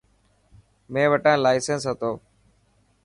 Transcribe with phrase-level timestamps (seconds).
[0.93, 2.11] مين وٽا لائيسن هتو.